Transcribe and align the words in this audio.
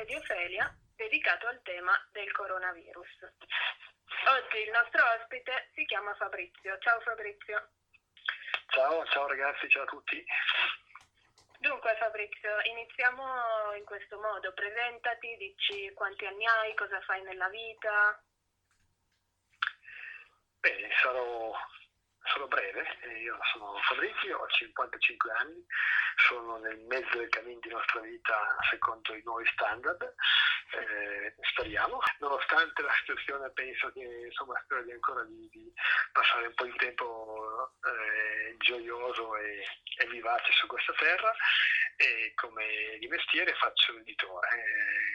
Caffè 0.00 0.04
di 0.04 0.14
Ofelia 0.14 0.74
dedicato 0.96 1.46
al 1.46 1.60
tema 1.62 1.92
del 2.12 2.30
coronavirus. 2.32 3.32
Oggi 4.28 4.58
il 4.64 4.70
nostro 4.70 5.02
ospite 5.18 5.70
si 5.74 5.84
chiama 5.84 6.14
Fabrizio. 6.14 6.78
Ciao 6.78 7.00
Fabrizio. 7.00 7.68
Ciao, 8.68 9.04
ciao 9.06 9.26
ragazzi, 9.26 9.68
ciao 9.68 9.82
a 9.82 9.86
tutti. 9.86 10.24
Dunque 11.58 11.96
Fabrizio, 11.98 12.60
iniziamo 12.62 13.74
in 13.76 13.84
questo 13.84 14.18
modo. 14.20 14.52
Presentati, 14.54 15.36
dici 15.36 15.92
quanti 15.92 16.24
anni 16.24 16.46
hai, 16.46 16.74
cosa 16.74 17.00
fai 17.02 17.22
nella 17.22 17.48
vita. 17.48 18.22
Bene, 20.60 20.88
sarò 21.02 21.54
Sono 22.24 22.46
breve, 22.46 22.84
io 23.22 23.38
sono 23.52 23.76
Fabrizio, 23.88 24.38
ho 24.38 24.46
55 24.46 25.32
anni, 25.32 25.64
sono 26.28 26.58
nel 26.58 26.78
mezzo 26.80 27.18
del 27.18 27.28
cammino 27.28 27.60
di 27.60 27.68
nostra 27.70 28.00
vita 28.00 28.56
secondo 28.70 29.14
i 29.14 29.22
nuovi 29.24 29.46
standard, 29.52 30.14
eh, 30.72 31.34
speriamo, 31.52 31.98
nonostante 32.18 32.82
la 32.82 32.92
situazione 33.00 33.50
penso 33.50 33.90
che 33.92 34.04
insomma 34.26 34.60
spero 34.62 34.82
di 34.82 34.92
ancora 34.92 35.24
di, 35.24 35.48
di 35.50 35.72
passare 36.12 36.46
un 36.46 36.54
po' 36.54 36.64
di 36.64 36.76
tempo 36.76 37.72
eh, 37.82 38.56
gioioso 38.58 39.36
e, 39.36 39.64
e, 39.98 40.06
vivace 40.08 40.52
su 40.52 40.66
questa 40.66 40.92
terra 40.92 41.34
e 42.00 42.32
come 42.34 42.96
di 42.98 43.06
mestiere 43.08 43.54
faccio 43.54 43.92
l'editore. 43.92 44.48
Eh, 44.48 45.10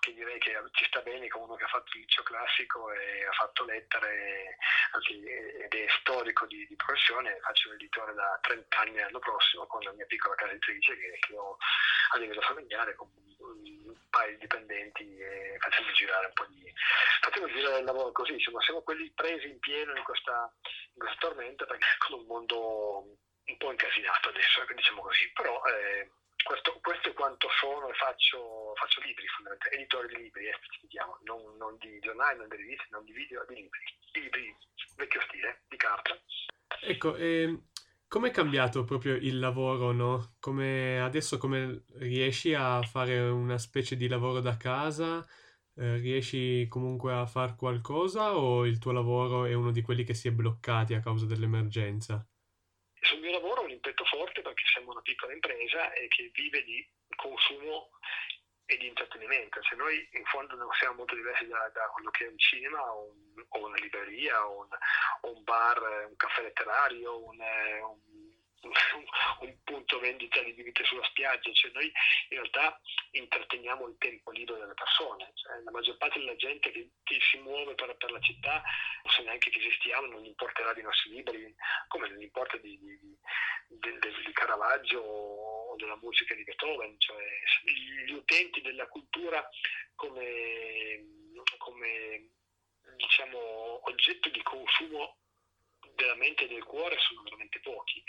che 0.00 0.14
direi 0.14 0.38
che 0.38 0.56
ci 0.72 0.86
sta 0.86 1.00
bene 1.02 1.28
come 1.28 1.44
uno 1.44 1.54
che 1.54 1.64
ha 1.64 1.68
fatto 1.68 1.90
il 1.94 2.00
liceo 2.00 2.22
classico 2.22 2.90
e 2.90 3.26
ha 3.26 3.32
fatto 3.32 3.64
lettere 3.64 4.56
anzi, 4.92 5.22
ed 5.22 5.72
è 5.72 5.86
storico 6.00 6.46
di, 6.46 6.66
di 6.66 6.74
professione, 6.76 7.38
faccio 7.40 7.70
l'editore 7.70 8.14
da 8.14 8.38
30 8.40 8.78
anni 8.78 8.98
l'anno 8.98 9.18
prossimo 9.18 9.66
con 9.66 9.82
la 9.82 9.92
mia 9.92 10.06
piccola 10.06 10.34
casa 10.34 10.52
editrice 10.52 10.96
che, 10.96 11.18
che 11.20 11.36
ho 11.36 11.56
a 12.14 12.18
livello 12.18 12.40
familiare 12.40 12.94
con 12.94 13.08
un 13.12 13.94
paio 14.08 14.32
di 14.32 14.38
dipendenti 14.38 15.18
e 15.18 15.56
facciamo 15.60 15.92
girare 15.92 16.26
un 16.26 16.32
po' 16.32 16.46
di 16.46 16.72
facciamo 17.20 17.46
girare 17.48 17.78
il 17.78 17.84
lavoro 17.84 18.10
così, 18.12 18.32
insomma 18.32 18.60
siamo 18.62 18.82
quelli 18.82 19.10
presi 19.14 19.48
in 19.48 19.58
pieno 19.58 19.94
in 19.94 20.02
questa, 20.02 20.50
in 20.94 20.98
questa 20.98 21.18
tormenta 21.20 21.66
perché 21.66 21.86
con 21.98 22.20
un 22.20 22.26
mondo 22.26 23.18
un 23.50 23.56
po' 23.56 23.70
incasinato 23.70 24.28
adesso, 24.28 24.64
diciamo 24.74 25.02
così, 25.02 25.30
però 25.32 25.60
eh, 25.66 26.08
questo, 26.42 26.78
questo, 26.80 27.08
è 27.10 27.12
quanto 27.12 27.48
sono 27.60 27.88
e 27.88 27.94
faccio, 27.94 28.72
faccio 28.74 29.00
libri, 29.02 29.26
fondamentalmente, 29.26 29.76
editore 29.76 30.06
di 30.08 30.16
libri, 30.22 30.46
eh, 30.46 30.56
non, 31.24 31.56
non, 31.56 31.76
di 31.78 31.98
giornali, 32.00 32.38
non 32.38 32.48
di 32.48 32.56
riviste, 32.56 32.86
non 32.90 33.04
di 33.04 33.12
video, 33.12 33.44
di 33.48 33.54
libri, 33.54 33.80
libri 34.12 34.56
vecchio 34.96 35.20
stile, 35.28 35.62
di 35.68 35.76
carta. 35.76 36.18
Ecco, 36.82 37.16
eh, 37.16 37.64
come 38.08 38.28
è 38.28 38.32
cambiato 38.32 38.84
proprio 38.84 39.14
il 39.14 39.38
lavoro, 39.38 39.92
no? 39.92 40.34
Come, 40.40 41.00
adesso 41.00 41.38
come 41.38 41.84
riesci 41.98 42.54
a 42.54 42.82
fare 42.82 43.20
una 43.20 43.58
specie 43.58 43.96
di 43.96 44.08
lavoro 44.08 44.40
da 44.40 44.56
casa? 44.56 45.24
Eh, 45.76 45.96
riesci 45.98 46.66
comunque 46.68 47.12
a 47.12 47.26
fare 47.26 47.54
qualcosa 47.56 48.36
o 48.36 48.66
il 48.66 48.78
tuo 48.78 48.92
lavoro 48.92 49.44
è 49.44 49.54
uno 49.54 49.70
di 49.70 49.82
quelli 49.82 50.02
che 50.04 50.14
si 50.14 50.28
è 50.28 50.32
bloccati 50.32 50.94
a 50.94 51.00
causa 51.00 51.24
dell'emergenza? 51.26 52.26
Sul 53.00 53.20
mio 53.20 53.30
lavoro 53.30 53.60
ho 53.60 53.64
un 53.64 53.70
impetto 53.70 54.04
forte 54.04 54.42
perché 54.42 54.64
siamo 54.80 54.92
una 54.92 55.02
piccola 55.02 55.32
impresa 55.32 55.92
e 55.92 56.08
che 56.08 56.30
vive 56.32 56.64
di 56.64 56.86
consumo 57.16 57.90
e 58.64 58.76
di 58.78 58.86
intrattenimento. 58.86 59.60
Cioè 59.60 59.78
noi 59.78 60.08
in 60.12 60.24
fondo 60.24 60.56
non 60.56 60.68
siamo 60.78 60.96
molto 60.96 61.14
diversi 61.14 61.46
da, 61.46 61.70
da 61.74 61.86
quello 61.92 62.10
che 62.10 62.24
è 62.24 62.28
un 62.28 62.38
cinema 62.38 62.80
o, 62.80 63.12
un, 63.12 63.44
o 63.48 63.66
una 63.66 63.76
libreria 63.76 64.46
o 64.46 64.60
un, 64.60 64.68
un, 65.32 65.42
bar, 65.44 66.06
un 66.08 66.16
caffè 66.16 66.42
letterario, 66.42 67.24
un, 67.24 67.38
un 67.38 68.20
un 69.40 69.56
punto 69.64 69.98
vendita 70.00 70.42
di 70.42 70.52
bibite 70.52 70.84
sulla 70.84 71.04
spiaggia, 71.04 71.50
cioè 71.52 71.70
noi 71.72 71.86
in 71.86 72.38
realtà 72.38 72.78
interteniamo 73.12 73.88
il 73.88 73.96
tempo 73.98 74.30
libero 74.30 74.58
delle 74.58 74.74
persone, 74.74 75.32
cioè, 75.34 75.62
la 75.62 75.70
maggior 75.70 75.96
parte 75.96 76.18
della 76.18 76.36
gente 76.36 76.70
che, 76.70 76.90
che 77.02 77.18
si 77.30 77.38
muove 77.38 77.74
per, 77.74 77.96
per, 77.96 78.10
la 78.10 78.20
città 78.20 78.62
non 79.02 79.12
sa 79.14 79.22
neanche 79.22 79.50
che 79.50 79.58
esistiamo, 79.58 80.06
non 80.06 80.20
gli 80.20 80.26
importerà 80.26 80.74
dei 80.74 80.82
nostri 80.82 81.10
libri, 81.10 81.54
come 81.88 82.08
non 82.08 82.20
importa 82.20 82.56
di, 82.58 82.78
di, 82.78 82.98
di, 82.98 83.18
di 83.70 84.32
Caravaggio 84.32 84.98
o 85.00 85.76
della 85.76 85.96
musica 85.96 86.34
di 86.34 86.42
Beethoven, 86.42 86.98
cioè 86.98 87.22
gli 88.04 88.12
utenti 88.12 88.60
della 88.60 88.86
cultura 88.88 89.48
come, 89.94 91.32
come 91.58 92.30
diciamo, 92.96 93.88
oggetto 93.88 94.28
di 94.30 94.42
consumo 94.42 95.18
della 95.94 96.16
mente 96.16 96.44
e 96.44 96.48
del 96.48 96.64
cuore 96.64 96.96
sono 96.98 97.22
veramente 97.22 97.60
pochi. 97.60 98.02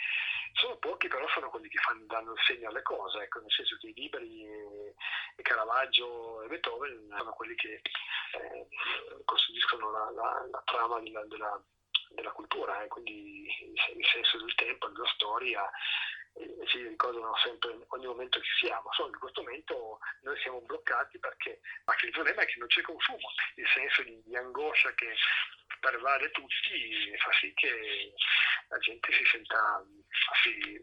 Sono 0.54 0.78
pochi, 0.78 1.08
però 1.08 1.28
sono 1.30 1.50
quelli 1.50 1.70
che 1.70 1.80
fanno, 1.80 2.06
danno 2.08 2.34
il 2.34 2.42
segno 2.46 2.70
alle 2.70 2.82
cose, 2.82 3.20
ecco, 3.20 3.40
nel 3.40 3.52
senso 3.52 3.78
che 3.78 3.88
i 3.88 3.94
libri 3.94 4.44
e 4.44 5.42
Caravaggio 5.42 6.42
e 6.44 6.48
Beethoven 6.48 7.14
sono 7.18 7.32
quelli 7.32 7.56
che 7.56 7.82
eh, 8.34 8.68
costituiscono 9.24 9.92
la, 9.92 10.12
la, 10.12 10.48
la 10.52 10.62
trama 10.66 11.00
della, 11.00 11.24
della, 11.26 11.64
della 12.14 12.32
cultura, 12.32 12.84
eh, 12.84 12.88
quindi 12.88 13.46
il, 13.96 14.06
senso 14.06 14.38
del 14.38 14.56
tempo, 14.56 14.88
della 14.90 15.08
storia 15.14 15.70
e 16.34 16.66
ci 16.68 16.88
ricordano 16.88 17.36
sempre 17.44 17.78
ogni 17.90 18.06
momento 18.06 18.40
che 18.40 18.48
siamo, 18.60 18.92
solo 18.94 19.10
in 19.10 19.20
questo 19.20 19.42
momento 19.42 20.00
noi 20.22 20.40
siamo 20.40 20.62
bloccati 20.62 21.20
perché 21.20 21.60
ma 21.84 21.94
il 22.02 22.12
problema 22.12 22.42
è 22.42 22.46
che 22.46 22.58
non 22.58 22.68
c'è 22.68 22.82
consumo, 22.82 23.28
il 23.56 23.68
senso 23.68 24.02
di, 24.04 24.22
di 24.24 24.36
angoscia 24.38 24.94
che 24.94 25.14
pervade 25.82 26.32
tutti 26.32 27.18
fa 27.18 27.32
sì 27.34 27.54
che 27.54 28.14
la 28.70 28.78
gente 28.78 29.12
si 29.12 29.26
senta 29.26 29.84
sì, 30.42 30.80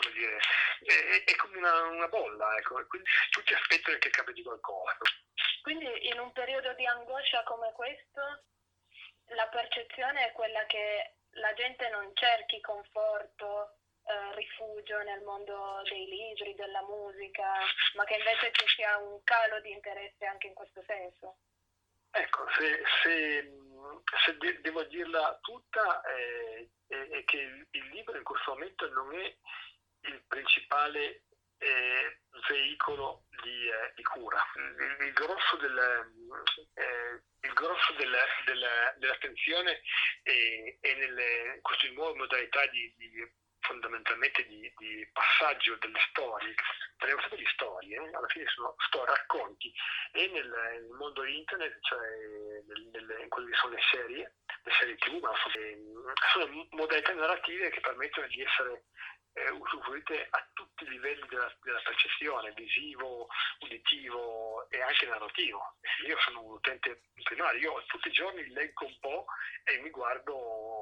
come 0.00 0.12
dire, 0.14 0.38
è, 0.82 1.24
è 1.24 1.36
come 1.36 1.58
una, 1.58 1.82
una 1.84 2.08
bolla, 2.08 2.56
ecco. 2.56 2.84
quindi 2.88 3.08
tutti 3.30 3.54
aspettano 3.54 3.98
che 3.98 4.10
capiti 4.10 4.42
qualcosa. 4.42 4.96
Quindi 5.62 6.08
in 6.08 6.18
un 6.18 6.32
periodo 6.32 6.72
di 6.74 6.86
angoscia 6.86 7.42
come 7.44 7.72
questo 7.72 8.42
la 9.34 9.46
percezione 9.48 10.28
è 10.28 10.32
quella 10.32 10.64
che 10.66 11.14
la 11.32 11.52
gente 11.54 11.88
non 11.90 12.10
cerchi 12.14 12.60
conforto, 12.60 13.78
eh, 14.04 14.34
rifugio 14.34 15.02
nel 15.02 15.22
mondo 15.22 15.82
dei 15.84 16.06
libri, 16.06 16.54
della 16.54 16.82
musica, 16.82 17.52
ma 17.94 18.04
che 18.04 18.14
invece 18.16 18.52
ci 18.52 18.66
sia 18.74 18.96
un 18.96 19.22
calo 19.22 19.60
di 19.60 19.70
interesse 19.70 20.24
anche 20.24 20.46
in 20.46 20.54
questo 20.54 20.82
senso. 20.86 21.38
Ecco, 22.10 22.48
se, 22.56 22.82
se, 23.02 23.52
se 24.24 24.36
de- 24.38 24.60
devo 24.62 24.82
dirla 24.84 25.38
tutta, 25.42 26.02
eh, 26.04 26.70
è, 26.86 26.94
è, 26.94 27.24
che 27.24 27.36
il, 27.36 27.66
il, 27.70 27.88
libro 27.90 28.16
in 28.16 28.24
questo 28.24 28.52
momento 28.52 28.88
non 28.88 29.14
è 29.14 29.36
il 30.00 30.24
principale 30.26 31.24
eh, 31.58 32.20
veicolo 32.48 33.24
di, 33.42 33.68
eh, 33.68 33.92
di, 33.94 34.02
cura. 34.02 34.42
Il, 34.54 35.06
il 35.06 35.12
grosso, 35.12 35.56
del, 35.56 35.78
eh, 36.74 37.22
il 37.46 37.52
grosso 37.52 37.92
del, 37.94 38.16
del, 38.44 38.66
dell'attenzione 38.98 39.82
è, 40.22 40.76
è 40.80 40.94
nelle 40.94 41.58
queste 41.62 41.90
nuove 41.90 42.16
modalità 42.16 42.66
di, 42.66 42.92
di 42.96 43.10
fondamentalmente 43.60 44.46
di, 44.46 44.72
di, 44.78 45.08
passaggio 45.12 45.76
delle 45.76 45.98
storie, 46.08 46.54
parliamo 46.96 47.20
sempre 47.20 47.38
di 47.38 47.50
storie, 47.52 47.96
eh? 47.96 48.14
alla 48.14 48.26
fine 48.28 48.46
sono 48.54 48.74
storie, 48.86 49.14
racconti, 49.14 49.72
e 50.12 50.26
nel, 50.28 50.48
nel 50.48 50.88
mondo 50.96 51.24
internet, 51.24 51.76
cioè 51.82 52.08
nel, 52.66 52.88
nel, 52.92 53.20
in 53.20 53.28
quelle 53.28 53.50
che 53.50 53.56
sono 53.56 53.74
le 53.74 53.82
serie, 53.90 54.34
le 54.62 54.72
serie 54.78 54.96
tv, 54.96 55.20
ma 55.20 55.32
sono, 55.36 56.12
sono 56.32 56.66
modalità 56.70 57.12
narrative 57.12 57.70
che 57.70 57.80
permettono 57.80 58.26
di 58.28 58.40
essere 58.40 58.84
eh, 59.46 59.50
usufruite 59.50 60.26
a 60.30 60.46
tutti 60.52 60.84
i 60.84 60.88
livelli 60.88 61.26
della, 61.28 61.52
della, 61.62 61.80
percezione, 61.84 62.52
visivo, 62.52 63.28
uditivo 63.60 64.68
e 64.70 64.80
anche 64.82 65.06
narrativo. 65.06 65.74
Io 66.06 66.16
sono 66.20 66.42
un 66.42 66.52
utente 66.52 67.02
primario, 67.22 67.60
io 67.60 67.84
tutti 67.86 68.08
i 68.08 68.12
giorni 68.12 68.46
leggo 68.48 68.86
un 68.86 68.98
po' 69.00 69.26
e 69.64 69.78
mi 69.78 69.90
guardo 69.90 70.77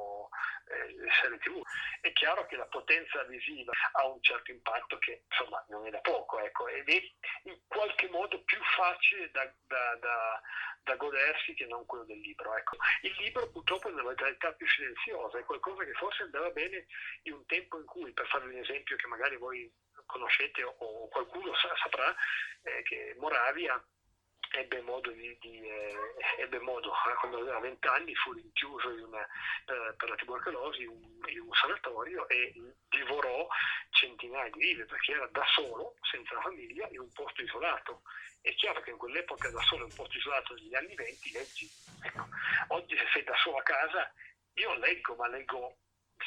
eh, 0.68 1.10
serie 1.20 1.38
tv. 1.38 1.60
È 2.00 2.12
chiaro 2.12 2.46
che 2.46 2.56
la 2.56 2.66
potenza 2.66 3.22
visiva 3.24 3.72
ha 3.92 4.06
un 4.06 4.22
certo 4.22 4.50
impatto 4.50 4.98
che 4.98 5.24
insomma 5.28 5.64
non 5.68 5.86
è 5.86 5.90
da 5.90 6.00
poco, 6.00 6.38
ecco, 6.38 6.68
ed 6.68 6.88
è 6.88 7.02
in 7.44 7.58
qualche 7.66 8.08
modo 8.08 8.42
più 8.44 8.58
facile 8.76 9.30
da, 9.30 9.44
da, 9.66 9.96
da 10.00 10.40
da 10.86 10.94
godersi 10.94 11.52
che 11.54 11.66
non 11.66 11.84
quello 11.84 12.04
del 12.04 12.20
libro. 12.20 12.56
Ecco. 12.56 12.76
Il 13.02 13.14
libro 13.18 13.50
purtroppo 13.50 13.88
è 13.88 13.92
una 13.92 14.04
modalità 14.04 14.52
più 14.52 14.66
silenziosa, 14.68 15.38
è 15.38 15.44
qualcosa 15.44 15.84
che 15.84 15.92
forse 15.94 16.22
andava 16.22 16.50
bene 16.50 16.86
in 17.22 17.32
un 17.32 17.44
tempo 17.46 17.78
in 17.78 17.84
cui, 17.84 18.12
per 18.12 18.26
farvi 18.28 18.54
un 18.54 18.60
esempio 18.60 18.96
che 18.96 19.08
magari 19.08 19.36
voi 19.36 19.70
conoscete 20.06 20.62
o 20.62 21.08
qualcuno 21.08 21.52
saprà, 21.82 22.14
eh, 22.62 22.82
che 22.82 23.16
Moravia 23.18 23.84
ebbe 24.52 24.80
modo, 24.82 25.10
di, 25.10 25.36
di, 25.40 25.68
eh, 25.68 26.05
ebbe 26.46 26.60
modo 26.60 26.90
eh, 26.90 27.14
quando 27.20 27.38
aveva 27.38 27.58
20 27.60 27.86
anni 27.88 28.14
fu 28.14 28.32
rinchiuso 28.32 28.88
una, 29.04 29.22
eh, 29.22 29.94
per 29.96 30.08
la 30.08 30.14
tubercolosi 30.16 30.82
in 30.82 31.16
in 31.32 31.40
un, 31.40 31.52
sanatorio 31.52 32.28
e 32.28 32.52
divorò 32.88 33.48
centinaia 33.90 34.50
di 34.50 34.58
vive 34.58 34.84
perché 34.84 35.12
era 35.12 35.26
da 35.32 35.44
solo, 35.54 35.96
senza 36.10 36.40
famiglia, 36.40 36.86
in 36.90 37.00
un 37.00 37.12
posto 37.12 37.42
isolato. 37.42 38.02
È 38.40 38.54
chiaro 38.54 38.80
che 38.80 38.90
in 38.90 38.96
quell'epoca 38.96 39.50
da 39.50 39.60
solo 39.62 39.84
in 39.84 39.90
un 39.90 39.96
posto 39.96 40.18
isolato 40.18 40.54
negli 40.54 40.74
anni 40.74 40.94
20 40.94 41.32
leggi. 41.32 41.70
Ecco, 42.02 42.28
oggi 42.68 42.96
se 42.96 43.06
sei 43.12 43.24
da 43.24 43.34
solo 43.36 43.56
a 43.56 43.62
casa 43.62 44.12
io 44.54 44.74
leggo, 44.74 45.14
ma 45.16 45.28
leggo 45.28 45.76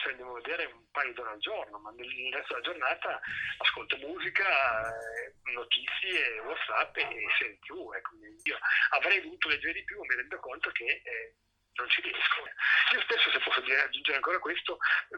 se 0.03 0.09
a 0.11 0.33
vedere 0.33 0.65
un 0.65 0.89
paio 0.91 1.13
d'ore 1.13 1.31
al 1.31 1.39
giorno, 1.39 1.79
ma 1.79 1.91
nel 1.91 2.07
resto 2.31 2.53
della 2.53 2.65
giornata 2.65 3.19
ascolto 3.57 3.97
musica, 3.97 4.45
eh, 4.89 5.33
notizie, 5.51 6.39
WhatsApp 6.39 6.97
e 6.97 7.25
serie 7.37 7.59
TV. 7.59 7.93
Ecco. 7.95 8.15
Io 8.43 8.57
avrei 8.91 9.21
voluto 9.21 9.49
leggere 9.49 9.73
di 9.73 9.83
più, 9.83 9.99
mi 10.01 10.15
rendo 10.15 10.39
conto 10.39 10.69
che 10.71 11.01
eh, 11.03 11.35
non 11.79 11.89
ci 11.89 12.01
riesco. 12.01 12.43
Io 12.93 13.01
stesso, 13.01 13.31
se 13.31 13.39
posso 13.39 13.59
aggiungere 13.59 14.15
ancora 14.15 14.39
questo, 14.39 14.77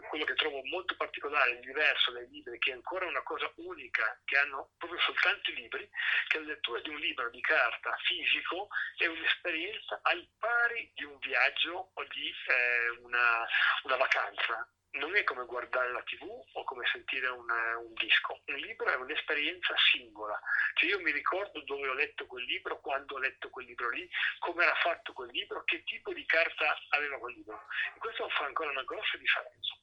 quello 0.09 0.25
che 0.25 0.35
trovo 0.35 0.61
molto 0.65 0.95
particolare 0.95 1.59
diverso 1.59 2.11
dai 2.11 2.27
libri, 2.29 2.59
che 2.59 2.71
è 2.71 2.73
ancora 2.73 3.05
una 3.05 3.23
cosa 3.23 3.51
unica, 3.55 4.19
che 4.25 4.37
hanno 4.37 4.71
proprio 4.77 4.99
soltanto 5.01 5.51
i 5.51 5.55
libri, 5.55 5.89
che 6.27 6.39
la 6.39 6.45
lettura 6.45 6.79
di 6.81 6.89
un 6.89 6.99
libro 6.99 7.29
di 7.29 7.41
carta 7.41 7.95
fisico 8.03 8.67
è 8.97 9.07
un'esperienza 9.07 9.99
al 10.03 10.27
pari 10.37 10.91
di 10.93 11.03
un 11.03 11.17
viaggio 11.19 11.91
o 11.93 12.03
di 12.05 12.29
eh, 12.29 12.89
una, 13.01 13.47
una 13.83 13.95
vacanza 13.95 14.67
non 14.91 15.15
è 15.15 15.23
come 15.23 15.45
guardare 15.45 15.91
la 15.91 16.01
tv 16.03 16.27
o 16.53 16.63
come 16.63 16.85
sentire 16.91 17.27
una, 17.27 17.77
un 17.77 17.93
disco, 17.93 18.41
un 18.45 18.55
libro 18.55 18.89
è 18.89 18.95
un'esperienza 18.95 19.73
singola, 19.91 20.39
cioè 20.73 20.89
io 20.89 20.99
mi 20.99 21.11
ricordo 21.11 21.61
dove 21.61 21.87
ho 21.87 21.93
letto 21.93 22.25
quel 22.25 22.43
libro, 22.43 22.79
quando 22.81 23.15
ho 23.15 23.19
letto 23.19 23.49
quel 23.49 23.65
libro 23.67 23.89
lì, 23.89 24.09
come 24.39 24.63
era 24.63 24.75
fatto 24.75 25.13
quel 25.13 25.29
libro, 25.31 25.63
che 25.63 25.83
tipo 25.83 26.13
di 26.13 26.25
carta 26.25 26.77
aveva 26.89 27.17
quel 27.19 27.35
libro 27.35 27.63
e 27.95 27.99
questo 27.99 28.27
fa 28.29 28.45
ancora 28.45 28.71
una 28.71 28.83
grossa 28.83 29.17
differenza. 29.17 29.75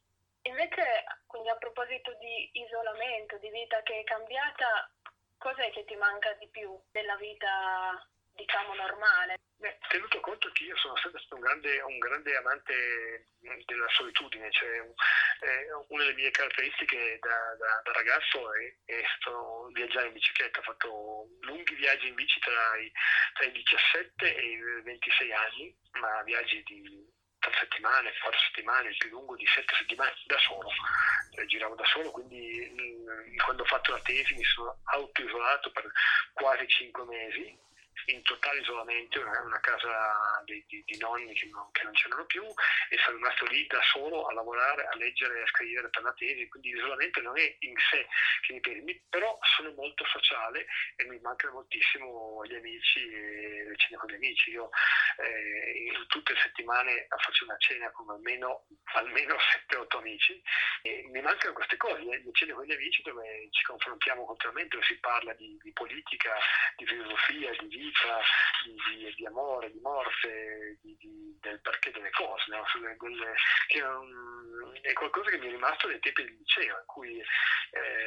Invece, 0.42 1.04
quindi 1.26 1.48
a 1.48 1.56
proposito 1.56 2.14
di 2.14 2.50
isolamento, 2.52 3.38
di 3.38 3.50
vita 3.50 3.82
che 3.82 4.00
è 4.00 4.04
cambiata, 4.04 4.90
cos'è 5.36 5.70
che 5.70 5.84
ti 5.84 5.96
manca 5.96 6.32
di 6.34 6.48
più 6.48 6.78
della 6.90 7.16
vita 7.16 8.06
diciamo 8.34 8.74
normale. 8.74 9.36
Beh, 9.60 9.76
tenuto 9.88 10.20
conto 10.20 10.48
che 10.52 10.62
io 10.62 10.76
sono 10.76 10.94
sempre 10.98 11.18
stato 11.18 11.34
un 11.34 11.40
grande, 11.40 11.80
un 11.80 11.98
grande 11.98 12.36
amante 12.36 13.26
della 13.66 13.88
solitudine, 13.88 14.48
cioè 14.52 14.78
eh, 14.78 15.72
una 15.88 16.04
delle 16.04 16.14
mie 16.14 16.30
caratteristiche 16.30 17.18
da, 17.20 17.56
da, 17.58 17.82
da 17.82 17.92
ragazzo 17.92 18.54
è, 18.54 18.76
è, 18.84 19.02
stato 19.18 19.68
viaggiare 19.72 20.06
in 20.06 20.12
bicicletta, 20.12 20.60
ho 20.60 20.62
fatto 20.62 21.26
lunghi 21.40 21.74
viaggi 21.74 22.06
in 22.06 22.14
bici 22.14 22.38
tra 22.38 22.76
i, 22.76 22.88
tra 23.34 23.46
i 23.46 23.50
17 23.50 24.36
e 24.36 24.46
i 24.46 24.82
26 24.82 25.32
anni, 25.32 25.76
ma 25.98 26.22
viaggi 26.22 26.62
di 26.62 27.04
tre 27.40 27.52
settimane, 27.58 28.14
quattro 28.22 28.38
settimane, 28.38 28.90
il 28.90 28.96
più 28.96 29.10
lungo 29.10 29.34
di 29.34 29.46
sette 29.46 29.74
settimane 29.74 30.14
da 30.26 30.38
solo, 30.38 30.70
eh, 31.34 31.46
giravo 31.46 31.74
da 31.74 31.84
solo, 31.86 32.12
quindi 32.12 32.70
mh, 32.70 33.42
quando 33.42 33.62
ho 33.62 33.66
fatto 33.66 33.90
la 33.90 34.00
tesi 34.02 34.34
mi 34.34 34.44
sono 34.44 34.78
auto-isolato 34.84 35.72
per 35.72 35.90
quasi 36.32 36.64
cinque 36.68 37.04
mesi 37.06 37.66
in 38.06 38.22
totale 38.22 38.60
isolamento, 38.60 39.20
una, 39.20 39.42
una 39.42 39.60
casa 39.60 40.42
di, 40.44 40.64
di, 40.66 40.82
di 40.86 40.98
nonni 40.98 41.34
che 41.34 41.48
non, 41.52 41.70
che 41.72 41.82
non, 41.82 41.92
c'erano 41.92 42.24
più 42.26 42.44
e 42.44 42.96
sono 43.04 43.16
rimasto 43.16 43.44
lì 43.46 43.66
da 43.66 43.80
solo 43.92 44.26
a 44.26 44.32
lavorare, 44.32 44.86
a 44.86 44.96
leggere, 44.96 45.42
a 45.42 45.46
scrivere 45.46 45.88
per 45.90 46.02
la 46.02 46.12
tesi, 46.12 46.48
quindi 46.48 46.72
l'isolamento 46.72 47.20
non 47.20 47.38
è 47.38 47.56
in 47.60 47.74
sé 47.90 48.06
piace, 48.46 49.02
però 49.08 49.38
sono 49.56 49.72
molto 49.72 50.04
sociale 50.06 50.66
e 50.96 51.04
mi 51.06 51.18
mancano 51.20 51.54
moltissimo 51.54 52.44
gli 52.46 52.54
amici 52.54 53.00
e 53.08 53.64
le 53.68 53.76
cene 53.76 53.96
con 53.96 54.10
gli 54.10 54.14
amici. 54.14 54.50
Io 54.50 54.70
eh, 55.18 55.92
tutte 56.06 56.32
le 56.32 56.40
settimane 56.40 57.06
faccio 57.08 57.44
una 57.44 57.56
cena 57.58 57.90
con 57.90 58.10
almeno, 58.10 58.66
almeno 58.94 59.36
7-8 59.68 59.96
amici 59.98 60.42
e 60.82 61.08
mi 61.10 61.20
mancano 61.20 61.52
queste 61.52 61.76
cose, 61.76 62.02
le 62.02 62.22
cene 62.32 62.52
con 62.52 62.64
gli 62.64 62.72
amici 62.72 63.02
dove 63.02 63.48
ci 63.50 63.62
confrontiamo 63.64 64.24
continuamente, 64.24 64.76
dove 64.76 64.86
si 64.86 64.98
parla 64.98 65.32
di, 65.34 65.58
di 65.62 65.72
politica, 65.72 66.34
di 66.76 66.86
filosofia, 66.86 67.50
di 67.58 67.66
vita 67.66 68.20
di, 68.64 68.74
di, 68.96 69.14
di 69.14 69.26
amore, 69.26 69.70
di 69.70 69.80
morte, 69.80 70.78
del 71.40 71.60
perché 71.60 71.90
delle 71.90 72.10
cose, 72.10 72.44
no? 72.48 72.64
delle, 72.98 73.34
che 73.66 73.82
un, 73.82 74.78
è, 74.82 74.92
qualcosa 74.92 75.30
che 75.30 75.38
mi 75.38 75.46
è 75.46 75.50
rimasto 75.50 75.88
dai 75.88 76.00
tempi 76.00 76.24
del 76.24 76.34
liceo, 76.34 76.78
in 76.78 76.86
cui 76.86 77.18
eh, 77.18 77.97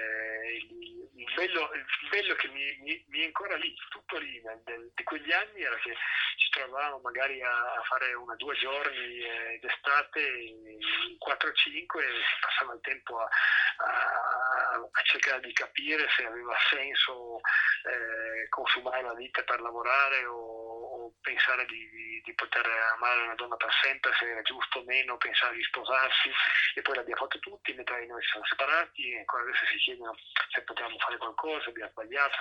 il, 1.44 1.86
bello, 2.10 2.36
che 2.36 2.48
mi, 2.50 2.78
mi, 2.82 3.06
mi, 3.10 3.22
è 3.22 3.26
ancora 3.26 3.56
lì, 3.56 3.74
tutto 3.90 4.18
lì, 4.18 4.42
del, 4.64 4.92
di 4.94 5.04
quegli 5.04 5.32
anni 5.32 5.62
era 5.62 5.76
che 5.78 5.96
ci 6.38 6.50
trovavamo 6.52 7.00
magari 7.00 7.42
a, 7.42 7.74
a 7.74 7.82
fare 7.84 8.14
una 8.14 8.36
due 8.36 8.56
giorni 8.56 9.20
eh, 9.20 9.60
d'estate, 9.62 10.20
in 10.20 11.18
4-5 11.18 12.00
e 12.00 12.08
si 12.08 12.40
passava 12.42 12.74
il 12.74 12.82
tempo 12.82 13.20
a, 13.20 13.24
a, 13.24 14.90
a, 14.92 15.02
cercare 15.04 15.42
di 15.42 15.54
capire 15.54 16.08
se 16.16 16.26
aveva 16.26 16.56
senso 16.70 17.38
eh, 17.38 18.48
consumare 18.50 19.02
la 19.02 19.14
vita 19.16 19.44
per 19.44 19.62
lavorare 19.62 20.26
o, 20.26 20.36
o 20.36 21.14
pensare 21.22 21.66
di, 21.66 21.90
di, 22.24 22.34
poter 22.34 22.66
amare 22.96 23.22
una 23.22 23.36
donna 23.36 23.56
per 23.56 23.72
sempre, 23.82 24.12
se 24.18 24.30
era 24.30 24.42
giusto 24.42 24.80
o 24.80 24.84
meno 24.84 25.18
pensare 25.18 25.56
di 25.56 25.64
sposarsi 25.64 26.32
e 26.76 26.82
poi 26.82 26.96
l'abbiamo 26.96 27.22
fatto 27.22 27.40
tutti, 27.40 27.74
mentre 27.74 28.06
noi 28.06 28.22
siamo 28.24 28.46
separati 28.46 29.12
e 29.12 29.20
ancora 29.20 29.44
adesso 29.44 29.66
si 29.66 29.78
chiedono 29.78 30.16
se 30.50 30.62
potevamo 30.64 30.98
fare 31.00 31.18
qualcosa, 31.18 31.70
abbiamo 31.70 31.92
sbagliato, 31.92 32.36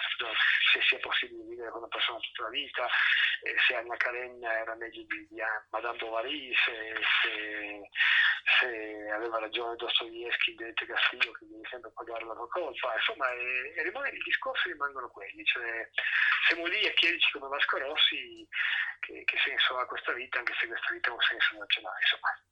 se, 0.73 0.81
sia 0.82 0.99
possibile 0.99 1.44
vivere 1.44 1.71
con 1.71 1.81
una 1.81 1.88
persona 1.88 2.19
tutta 2.19 2.43
la 2.44 2.50
vita, 2.50 2.87
eh, 3.43 3.56
se 3.67 3.77
Anna 3.77 3.97
Karenina 3.97 4.53
era 4.53 4.75
meglio 4.75 5.03
di, 5.03 5.27
di 5.29 5.41
Madame 5.71 5.99
Bovary, 5.99 6.53
se, 6.55 6.97
se, 7.23 7.88
se 8.61 9.11
aveva 9.11 9.38
ragione 9.38 9.76
Dostoevsky, 9.76 10.55
Dente 10.55 10.87
Castillo 10.87 11.33
che 11.33 11.47
devi 11.47 11.67
sempre 11.69 11.91
pagare 11.94 12.25
la 12.25 12.35
tua 12.35 12.49
colpa, 12.49 12.94
insomma 12.94 13.31
e, 13.31 13.73
e 13.76 13.83
rimane, 13.83 14.11
i 14.11 14.23
discorsi 14.25 14.69
rimangono 14.69 15.09
quelli, 15.09 15.44
cioè, 15.44 15.88
siamo 16.50 16.67
lì 16.67 16.85
a 16.85 16.93
chiederci 16.93 17.31
come 17.31 17.47
Vasco 17.47 17.79
Rossi 17.79 18.47
che, 18.99 19.23
che, 19.25 19.38
senso 19.44 19.79
ha 19.79 19.87
questa 19.87 20.12
vita, 20.12 20.38
anche 20.38 20.52
se 20.58 20.67
questa 20.67 20.93
vita 20.93 21.12
un 21.12 21.20
senso 21.20 21.56
non 21.56 21.69
ce 21.69 21.81
l'ha, 21.81 21.94
insomma. 22.00 22.43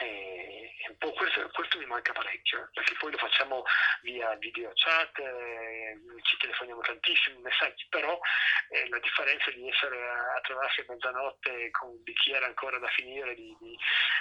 E 0.00 0.72
un 0.88 0.98
po 0.98 1.12
questo, 1.12 1.48
questo, 1.50 1.78
mi 1.78 1.86
manca 1.86 2.12
parecchio, 2.12 2.68
perché 2.72 2.94
poi 2.98 3.12
lo 3.12 3.18
facciamo 3.18 3.64
via 4.02 4.34
video 4.36 4.70
chat, 4.74 5.18
eh, 5.18 6.00
ci 6.22 6.36
telefoniamo 6.38 6.80
tantissimi 6.80 7.40
messaggi, 7.42 7.86
però 7.90 8.18
eh, 8.70 8.88
la 8.88 8.98
differenza 8.98 9.50
di 9.50 9.68
essere 9.68 9.96
a, 9.96 10.34
a 10.34 10.40
trovarsi 10.40 10.80
a 10.80 10.84
mezzanotte 10.88 11.70
con 11.70 11.90
un 11.90 12.02
bicchiere 12.02 12.44
ancora 12.44 12.78
da 12.78 12.88
finire 12.88 13.34
di, 13.34 13.56
di, 13.60 13.76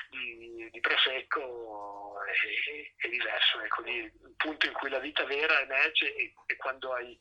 di, 0.10 0.70
di 0.72 0.80
prosecco 0.80 2.03
è, 2.24 3.06
è 3.06 3.10
diverso. 3.10 3.62
Ecco, 3.62 3.82
il 3.86 4.12
punto 4.38 4.66
in 4.66 4.74
cui 4.74 4.90
la 4.90 5.00
vita 5.00 5.24
vera 5.26 5.60
emerge 5.60 6.14
è, 6.14 6.32
è 6.46 6.56
quando 6.58 6.94
hai 6.94 7.18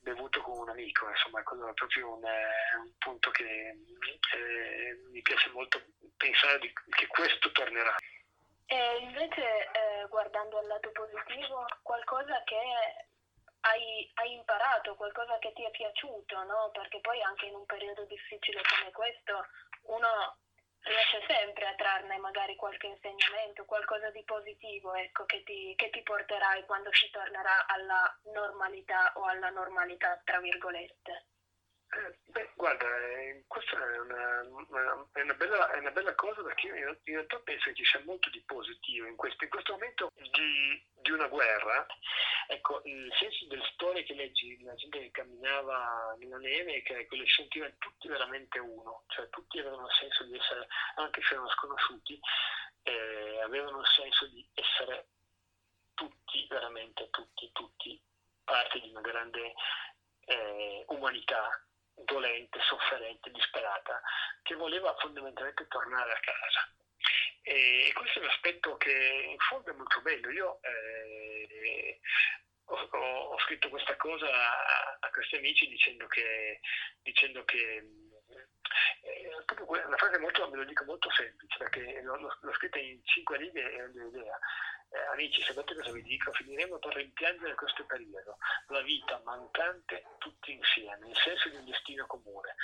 bevuto 0.00 0.40
con 0.42 0.58
un 0.58 0.68
amico, 0.68 1.08
insomma, 1.08 1.42
quello 1.42 1.68
è 1.68 1.74
proprio 1.74 2.14
un, 2.14 2.24
un 2.24 2.92
punto 2.98 3.30
che 3.30 3.44
eh, 3.44 4.96
mi 5.10 5.22
piace 5.22 5.48
molto 5.50 5.80
pensare 6.16 6.58
di, 6.58 6.72
che 6.90 7.06
questo 7.06 7.50
tornerà. 7.52 7.94
E 8.66 8.98
invece, 9.00 9.42
eh, 9.42 10.06
guardando 10.08 10.58
al 10.58 10.66
lato 10.66 10.90
positivo, 10.92 11.66
qualcosa 11.82 12.42
che 12.44 12.56
hai, 13.60 14.10
hai, 14.14 14.32
imparato, 14.32 14.94
qualcosa 14.94 15.38
che 15.38 15.52
ti 15.52 15.64
è 15.64 15.70
piaciuto, 15.70 16.42
no? 16.44 16.70
Perché 16.72 17.00
poi 17.00 17.20
anche 17.22 17.46
in 17.46 17.54
un 17.54 17.66
periodo 17.66 18.04
difficile 18.04 18.60
come 18.62 18.90
questo 18.90 19.46
uno 19.82 20.36
riesce 20.82 21.22
sempre 21.26 21.66
a 21.66 21.74
trarne 21.74 22.16
magari 22.18 22.56
qualche 22.56 22.86
insegnamento, 22.86 23.64
qualcosa 23.64 24.10
di 24.10 24.22
positivo, 24.24 24.94
ecco, 24.94 25.24
che 25.26 25.42
ti, 25.44 25.74
che 25.76 25.90
ti 25.90 26.02
porterai 26.02 26.64
quando 26.64 26.92
si 26.92 27.08
tornerà 27.10 27.66
alla 27.66 28.18
normalità 28.32 29.12
o 29.16 29.24
alla 29.24 29.50
normalità, 29.50 30.20
tra 30.24 30.40
virgolette. 30.40 31.26
Eh, 31.94 32.18
beh, 32.24 32.50
guarda, 32.54 32.86
eh, 32.86 33.44
questa 33.46 33.76
è 33.76 33.98
una, 33.98 34.40
una, 34.48 35.06
è, 35.12 35.20
una 35.20 35.34
bella, 35.34 35.70
è 35.72 35.78
una, 35.78 35.90
bella, 35.90 36.14
cosa 36.14 36.42
perché 36.42 36.68
io 36.68 36.74
in 36.74 36.96
realtà 37.04 37.38
penso 37.40 37.68
che 37.68 37.74
ci 37.74 37.84
sia 37.84 38.00
molto 38.04 38.30
di 38.30 38.42
positivo 38.46 39.06
in 39.06 39.16
questo, 39.16 39.44
in 39.44 39.50
questo 39.50 39.72
momento 39.72 40.10
di, 40.14 40.82
di, 41.02 41.10
una 41.10 41.26
guerra. 41.26 41.86
Ecco, 42.52 42.82
il 42.84 43.10
senso 43.18 43.46
delle 43.46 43.64
storie 43.72 44.02
che 44.04 44.12
leggi, 44.12 44.62
la 44.62 44.74
gente 44.74 45.00
che 45.00 45.10
camminava 45.10 46.14
nella 46.18 46.36
neve, 46.36 46.82
che 46.82 47.06
quelli 47.06 47.26
sentivano 47.26 47.72
tutti 47.78 48.08
veramente 48.08 48.58
uno, 48.58 49.04
cioè 49.08 49.26
tutti 49.30 49.58
avevano 49.58 49.86
il 49.86 49.94
senso 49.98 50.24
di 50.24 50.36
essere, 50.36 50.66
anche 50.96 51.22
se 51.22 51.32
erano 51.32 51.48
sconosciuti, 51.48 52.20
eh, 52.82 53.40
avevano 53.42 53.80
il 53.80 53.86
senso 53.86 54.26
di 54.26 54.46
essere 54.52 55.06
tutti, 55.94 56.46
veramente 56.50 57.08
tutti, 57.08 57.50
tutti 57.52 57.98
parte 58.44 58.80
di 58.80 58.90
una 58.90 59.00
grande 59.00 59.54
eh, 60.26 60.84
umanità 60.88 61.64
dolente, 61.94 62.60
sofferente, 62.68 63.30
disperata, 63.30 64.02
che 64.42 64.54
voleva 64.56 64.94
fondamentalmente 64.98 65.66
tornare 65.68 66.12
a 66.12 66.20
casa. 66.20 66.70
E 67.44 67.90
questo 67.94 68.20
è 68.20 68.22
un 68.22 68.28
aspetto 68.28 68.76
che 68.76 69.26
in 69.28 69.38
fondo 69.38 69.70
è 69.70 69.74
molto 69.74 70.00
bello. 70.02 70.30
Io 70.30 70.60
eh, 70.62 72.00
ho, 72.72 73.06
ho, 73.32 73.38
scritto 73.40 73.68
questa 73.68 73.96
cosa 73.96 74.26
a, 74.26 74.96
a 75.00 75.10
questi 75.10 75.36
amici 75.36 75.68
dicendo 75.68 76.06
che, 76.06 76.60
dicendo 77.02 77.44
che 77.44 77.84
eh, 79.02 79.28
una 79.66 79.96
frase 79.96 80.18
molto, 80.18 80.48
me 80.48 80.56
lo 80.56 80.64
dico 80.64 80.84
molto 80.84 81.10
semplice 81.10 81.58
perché 81.58 82.00
l'ho, 82.02 82.16
l'ho 82.16 82.52
scritta 82.54 82.78
in 82.78 83.00
cinque 83.04 83.36
righe 83.36 83.72
e 83.72 83.82
ho 83.82 83.90
un'idea 83.92 84.38
eh, 84.92 85.12
amici, 85.12 85.42
sapete 85.42 85.74
cosa 85.74 85.90
vi 85.92 86.02
dico? 86.02 86.32
Finiremo 86.32 86.78
per 86.78 86.94
rimpiangere 86.94 87.54
questo 87.54 87.84
periodo, 87.86 88.36
la 88.68 88.82
vita 88.82 89.20
mancante 89.24 90.04
tutti 90.18 90.52
insieme, 90.52 91.08
il 91.08 91.16
senso 91.16 91.48
di 91.48 91.56
un 91.56 91.64
destino 91.64 92.06
comune. 92.06 92.54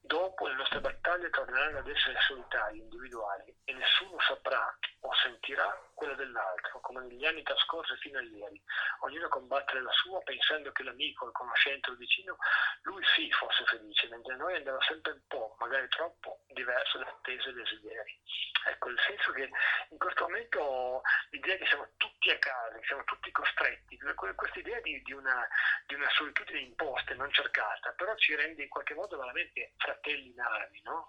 Dopo 0.00 0.46
le 0.46 0.54
nostre 0.54 0.80
battaglie 0.80 1.30
torneranno 1.30 1.78
ad 1.78 1.88
essere 1.88 2.18
solitarie, 2.20 2.80
individuali 2.80 3.54
e 3.64 3.72
nessuno 3.74 4.18
saprà 4.20 4.78
sentirà 5.26 5.66
quella 5.94 6.14
dell'altro, 6.14 6.80
come 6.80 7.02
negli 7.04 7.24
anni 7.24 7.42
trascorsi 7.42 7.96
fino 7.96 8.18
a 8.18 8.22
ieri. 8.22 8.62
Ognuno 9.00 9.28
combattere 9.28 9.82
la 9.82 9.90
sua 9.92 10.20
pensando 10.22 10.70
che 10.72 10.82
l'amico, 10.82 11.26
il 11.26 11.32
conoscente 11.32 11.90
o 11.90 11.92
il 11.92 11.98
vicino, 11.98 12.36
lui 12.82 13.02
sì 13.14 13.30
fosse 13.32 13.64
felice, 13.64 14.08
mentre 14.08 14.36
noi 14.36 14.54
andava 14.54 14.80
sempre 14.82 15.12
un 15.12 15.22
po', 15.26 15.56
magari 15.58 15.88
troppo, 15.88 16.42
diverso 16.48 16.98
da 16.98 17.06
attese 17.06 17.48
e 17.48 17.52
desideri. 17.52 18.20
Ecco, 18.68 18.88
il 18.88 19.00
senso 19.06 19.32
che 19.32 19.48
in 19.90 19.98
questo 19.98 20.24
momento 20.24 21.02
l'idea 21.30 21.56
che 21.56 21.66
siamo 21.66 21.88
tutti 21.96 22.15
a 22.30 22.38
casa, 22.38 22.78
siamo 22.86 23.04
tutti 23.04 23.30
costretti, 23.30 23.98
questa 24.34 24.58
idea 24.58 24.80
di, 24.80 25.02
di, 25.02 25.12
una, 25.12 25.46
di 25.86 25.94
una 25.94 26.08
solitudine 26.10 26.60
imposta 26.60 27.12
e 27.12 27.16
non 27.16 27.30
cercata, 27.32 27.92
però 27.92 28.14
ci 28.16 28.34
rende 28.34 28.62
in 28.62 28.68
qualche 28.68 28.94
modo 28.94 29.16
veramente 29.16 29.72
fratelli 29.76 30.30
in 30.30 30.40
armi, 30.40 30.80
no? 30.82 31.08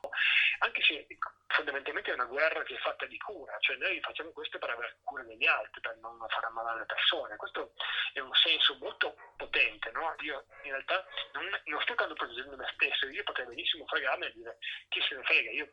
Anche 0.60 0.82
se 0.82 1.08
fondamentalmente 1.48 2.12
è 2.12 2.14
una 2.14 2.26
guerra 2.26 2.64
che 2.64 2.76
è 2.76 2.80
fatta 2.80 3.06
di 3.06 3.18
cura, 3.18 3.58
cioè 3.60 3.76
noi 3.78 4.00
facciamo 4.02 4.32
questo 4.32 4.58
per 4.60 4.70
avere 4.70 4.98
cura 5.04 5.24
degli 5.24 5.46
altri, 5.46 5.82
per 5.82 5.98
non 5.98 6.18
far 6.28 6.46
ammalare 6.46 6.80
le 6.80 6.86
persone. 6.86 7.36
Questo 7.36 7.74
è 8.14 8.20
un 8.20 8.34
senso 8.34 8.78
molto 8.80 9.16
potente, 9.36 9.92
no? 9.92 10.16
Io 10.20 10.46
in 10.64 10.72
realtà 10.72 11.06
non, 11.34 11.50
non 11.66 11.82
sto 11.82 11.96
tanto 11.96 12.14
proteggendo 12.14 12.56
me 12.56 12.70
stesso, 12.74 13.08
io 13.08 13.24
potrei 13.24 13.48
benissimo 13.48 13.86
fregarmi 13.86 14.26
e 14.26 14.32
dire 14.34 14.58
chi 14.90 15.02
se 15.02 15.16
ne 15.16 15.24
frega, 15.24 15.52
io 15.52 15.72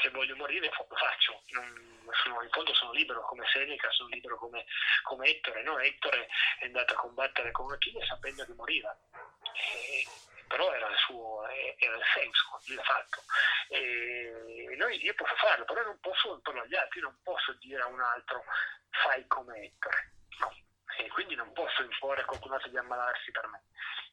se 0.00 0.10
voglio 0.10 0.36
morire 0.36 0.70
lo 0.74 0.96
faccio, 0.96 1.42
non, 1.50 2.08
sono, 2.22 2.42
in 2.42 2.50
fondo 2.50 2.74
sono 2.74 2.92
libero 2.92 3.20
come 3.22 3.46
Seneca, 3.52 3.90
sono 3.90 4.08
libero 4.08 4.36
come, 4.36 4.64
come 5.02 5.28
Ettore, 5.28 5.62
no? 5.62 5.78
Ettore 5.78 6.28
è 6.58 6.64
andato 6.66 6.94
a 6.94 6.96
combattere 6.96 7.50
con 7.50 7.70
Achille 7.70 8.04
sapendo 8.06 8.44
che 8.44 8.52
moriva. 8.54 8.96
E, 9.52 10.06
però 10.46 10.72
era 10.72 10.88
il 10.88 10.96
suo 10.96 11.46
era 11.48 11.96
il 11.96 12.04
senso, 12.14 12.74
l'ha 12.74 12.82
fatto. 12.82 13.22
E 13.68 14.74
noi, 14.76 15.02
io 15.02 15.14
posso 15.14 15.34
farlo, 15.36 15.64
però 15.64 15.82
non 15.82 15.98
posso 16.00 16.34
imporlo 16.34 16.62
agli 16.62 16.74
altri, 16.74 17.00
non 17.00 17.16
posso 17.22 17.52
dire 17.60 17.82
a 17.82 17.86
un 17.86 18.00
altro 18.00 18.44
fai 18.90 19.26
come 19.26 19.58
Ettore, 19.62 20.12
no. 20.38 20.54
E 20.98 21.08
quindi 21.08 21.34
non 21.34 21.52
posso 21.52 21.82
imporre 21.82 22.22
a 22.22 22.24
qualcun 22.24 22.52
altro 22.52 22.68
di 22.68 22.76
ammalarsi 22.76 23.30
per 23.30 23.46
me. 23.46 23.62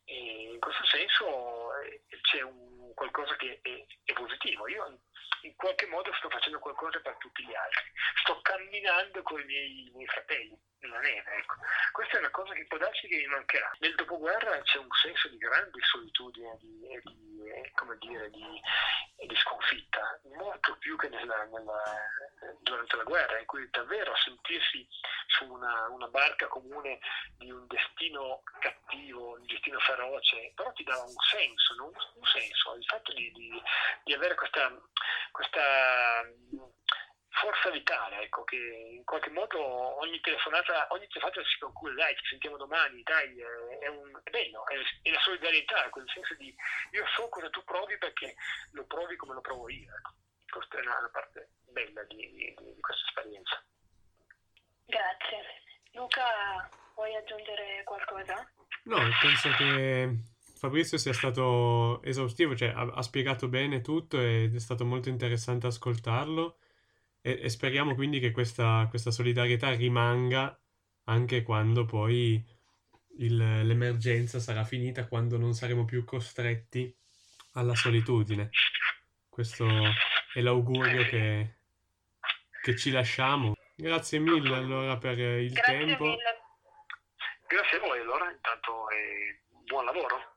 E 0.09 0.51
in 0.53 0.59
questo 0.59 0.85
senso 0.85 1.75
eh, 1.81 2.01
c'è 2.21 2.41
un, 2.41 2.93
qualcosa 2.93 3.35
che 3.35 3.59
è, 3.61 3.85
è 4.05 4.13
positivo. 4.13 4.67
Io 4.69 5.01
in 5.41 5.55
qualche 5.55 5.85
modo 5.87 6.13
sto 6.13 6.29
facendo 6.29 6.59
qualcosa 6.59 6.99
per 6.99 7.17
tutti 7.17 7.43
gli 7.43 7.53
altri, 7.53 7.91
sto 8.23 8.39
camminando 8.41 9.21
con 9.21 9.39
i 9.39 9.45
miei, 9.45 9.91
miei 9.93 10.07
fratelli 10.07 10.57
nella 10.79 10.99
neve. 10.99 11.35
Ecco. 11.37 11.55
Questa 11.91 12.15
è 12.15 12.19
una 12.19 12.31
cosa 12.31 12.53
che 12.53 12.65
può 12.67 12.77
darsi 12.77 13.07
che 13.07 13.17
mi 13.17 13.27
mancherà. 13.27 13.69
Nel 13.79 13.95
dopoguerra 13.95 14.61
c'è 14.61 14.77
un 14.77 14.89
senso 15.01 15.27
di 15.29 15.37
grande 15.37 15.79
solitudine 15.81 16.57
di, 16.59 16.87
e 16.87 17.01
di, 17.03 17.71
come 17.75 17.97
dire, 17.99 18.29
di, 18.29 18.61
di, 19.27 19.35
sconfitta, 19.35 20.19
molto 20.37 20.75
più 20.77 20.95
che 20.97 21.09
nella, 21.09 21.43
nella, 21.45 21.83
durante 22.61 22.95
la 22.95 23.03
guerra, 23.03 23.39
in 23.39 23.45
cui 23.45 23.67
davvero 23.69 24.15
sentirsi 24.15 24.87
una, 25.57 25.87
una, 25.89 26.07
barca 26.07 26.47
comune 26.47 26.99
di 27.37 27.51
un 27.51 27.65
destino 27.67 28.41
cattivo, 28.59 29.35
un 29.35 29.45
destino 29.45 29.79
feroce, 29.79 30.53
però 30.55 30.71
ti 30.73 30.83
dava 30.83 31.03
un 31.03 31.15
senso, 31.31 31.75
no? 31.75 31.85
un, 31.85 32.25
senso, 32.25 32.75
il 32.75 32.85
fatto 32.85 33.13
di, 33.13 33.31
di 34.03 34.13
avere 34.13 34.35
questa, 34.35 34.71
questa 35.31 36.23
forza 37.29 37.69
vitale, 37.69 38.23
ecco, 38.23 38.43
che 38.43 38.55
in 38.55 39.03
qualche 39.03 39.29
modo 39.29 39.59
ogni 39.59 40.19
telefonata, 40.21 40.87
ogni 40.89 41.07
telefonata 41.07 41.43
si 41.47 41.59
conclude, 41.59 41.95
dai, 41.95 42.15
ci 42.15 42.25
sentiamo 42.29 42.57
domani, 42.57 43.03
dai, 43.03 43.39
è, 43.79 43.87
un, 43.87 44.19
è 44.23 44.29
bello, 44.29 44.65
è, 44.67 44.75
è, 45.03 45.11
la 45.11 45.19
solidarietà, 45.19 45.89
quel 45.89 46.09
senso 46.13 46.33
di 46.35 46.53
io 46.91 47.05
so 47.15 47.29
cosa 47.29 47.49
tu 47.49 47.63
provi 47.63 47.97
perché 47.97 48.35
lo 48.71 48.85
provi 48.85 49.15
come 49.15 49.33
lo 49.33 49.41
provo 49.41 49.69
io. 49.69 49.93
Ecco. 49.95 50.15
Questa 50.49 50.77
è 50.77 50.81
una, 50.81 50.97
una 50.97 51.09
parte 51.09 51.49
bella 51.67 52.03
di, 52.03 52.15
di, 52.31 52.55
di 52.55 52.81
questa 52.81 53.05
esperienza. 53.05 53.66
Grazie. 54.87 55.43
Luca, 55.91 56.69
vuoi 56.95 57.13
aggiungere 57.15 57.83
qualcosa? 57.83 58.35
No, 58.83 58.97
penso 59.21 59.49
che 59.57 60.15
Fabrizio 60.55 60.97
sia 60.97 61.11
stato 61.11 62.01
esaustivo, 62.03 62.55
cioè 62.55 62.69
ha, 62.69 62.83
ha, 62.93 63.01
spiegato 63.01 63.49
bene 63.49 63.81
tutto 63.81 64.19
ed 64.19 64.55
è 64.55 64.59
stato 64.59 64.85
molto 64.85 65.09
interessante 65.09 65.67
ascoltarlo 65.67 66.57
e, 67.21 67.39
e 67.43 67.49
speriamo 67.49 67.95
quindi 67.95 68.19
che 68.19 68.31
questa, 68.31 68.87
questa, 68.89 69.11
solidarietà 69.11 69.71
rimanga 69.73 70.57
anche 71.05 71.43
quando 71.43 71.83
poi 71.83 72.41
il, 73.17 73.35
l'emergenza 73.35 74.39
sarà 74.39 74.63
finita, 74.63 75.07
quando 75.07 75.37
non 75.37 75.53
saremo 75.53 75.83
più 75.83 76.05
costretti 76.05 76.95
alla 77.53 77.75
solitudine. 77.75 78.51
Questo 79.27 79.67
è 80.33 80.39
l'augurio 80.39 81.03
che, 81.05 81.55
che 82.61 82.75
ci 82.77 82.89
lasciamo. 82.91 83.56
Grazie 83.79 84.17
mille 84.17 84.55
allora 84.55 84.97
per 84.97 85.19
il 85.19 85.53
Grazie 85.53 85.85
tempo. 85.85 86.03
Mille. 86.05 86.41
Grazie 87.45 87.77
a 87.77 87.81
voi 87.81 87.99
allora, 87.99 88.31
intanto 88.31 88.89
e 88.89 89.43
buon 89.65 89.85
lavoro. 89.85 90.33